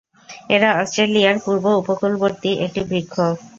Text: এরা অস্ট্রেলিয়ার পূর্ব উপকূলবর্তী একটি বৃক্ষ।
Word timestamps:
এরা 0.49 0.69
অস্ট্রেলিয়ার 0.81 1.37
পূর্ব 1.45 1.65
উপকূলবর্তী 1.81 2.51
একটি 2.65 2.81
বৃক্ষ। 2.89 3.15